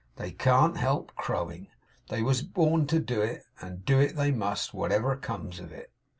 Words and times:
They 0.15 0.31
can't 0.31 0.77
help 0.77 1.13
crowing. 1.13 1.67
They 2.09 2.23
was 2.23 2.41
born 2.41 2.87
to 2.87 2.99
do 2.99 3.21
it, 3.21 3.43
and 3.61 3.85
do 3.85 3.99
it 3.99 4.15
they 4.15 4.31
must, 4.31 4.73
whatever 4.73 5.15
comes 5.15 5.59
of 5.59 5.71
it. 5.71 5.91